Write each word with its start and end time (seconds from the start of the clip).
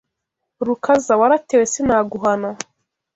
Rukaza 0.65 1.13
waratewe 1.19 1.65
sinaguhana 1.73 2.49